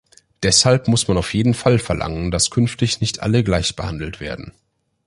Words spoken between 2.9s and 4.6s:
nicht alle gleich behandelt werden.